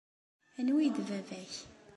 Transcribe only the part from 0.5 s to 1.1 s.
Anwa i d